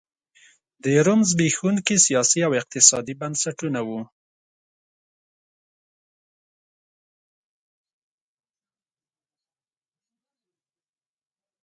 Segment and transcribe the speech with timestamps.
[0.83, 4.01] د روم زبېښونکي سیاسي او اقتصادي بنسټونه وو